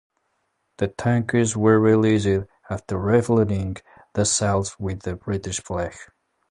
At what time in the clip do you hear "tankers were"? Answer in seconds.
0.87-1.79